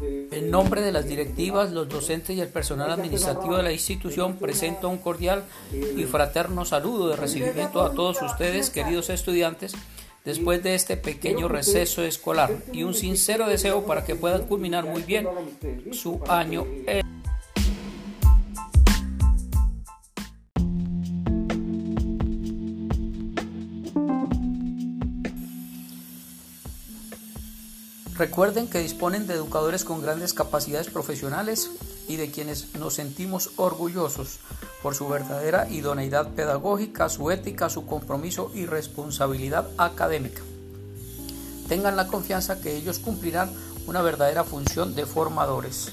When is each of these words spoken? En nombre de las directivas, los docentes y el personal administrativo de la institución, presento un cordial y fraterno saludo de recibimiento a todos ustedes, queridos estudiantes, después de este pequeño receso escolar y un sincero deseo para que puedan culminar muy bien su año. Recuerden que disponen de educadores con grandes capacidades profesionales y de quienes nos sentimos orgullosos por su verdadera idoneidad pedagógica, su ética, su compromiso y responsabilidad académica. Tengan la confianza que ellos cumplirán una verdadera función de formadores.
En 0.00 0.50
nombre 0.50 0.80
de 0.80 0.92
las 0.92 1.08
directivas, 1.08 1.72
los 1.72 1.88
docentes 1.88 2.36
y 2.36 2.40
el 2.40 2.48
personal 2.48 2.90
administrativo 2.90 3.56
de 3.56 3.62
la 3.64 3.72
institución, 3.72 4.36
presento 4.36 4.88
un 4.88 4.98
cordial 4.98 5.44
y 5.72 6.04
fraterno 6.04 6.64
saludo 6.64 7.08
de 7.08 7.16
recibimiento 7.16 7.82
a 7.82 7.92
todos 7.92 8.22
ustedes, 8.22 8.70
queridos 8.70 9.10
estudiantes, 9.10 9.74
después 10.24 10.62
de 10.62 10.74
este 10.74 10.96
pequeño 10.96 11.48
receso 11.48 12.04
escolar 12.04 12.50
y 12.72 12.84
un 12.84 12.94
sincero 12.94 13.48
deseo 13.48 13.86
para 13.86 14.04
que 14.04 14.14
puedan 14.14 14.46
culminar 14.46 14.84
muy 14.84 15.02
bien 15.02 15.26
su 15.92 16.20
año. 16.28 16.66
Recuerden 28.18 28.66
que 28.66 28.80
disponen 28.80 29.28
de 29.28 29.34
educadores 29.34 29.84
con 29.84 30.02
grandes 30.02 30.34
capacidades 30.34 30.88
profesionales 30.88 31.70
y 32.08 32.16
de 32.16 32.32
quienes 32.32 32.74
nos 32.74 32.94
sentimos 32.94 33.50
orgullosos 33.54 34.40
por 34.82 34.96
su 34.96 35.06
verdadera 35.08 35.68
idoneidad 35.70 36.26
pedagógica, 36.30 37.08
su 37.10 37.30
ética, 37.30 37.70
su 37.70 37.86
compromiso 37.86 38.50
y 38.52 38.66
responsabilidad 38.66 39.68
académica. 39.78 40.42
Tengan 41.68 41.94
la 41.94 42.08
confianza 42.08 42.60
que 42.60 42.74
ellos 42.74 42.98
cumplirán 42.98 43.52
una 43.86 44.02
verdadera 44.02 44.42
función 44.42 44.96
de 44.96 45.06
formadores. 45.06 45.92